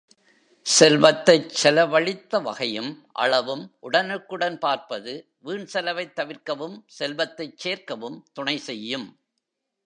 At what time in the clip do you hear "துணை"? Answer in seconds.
8.33-8.57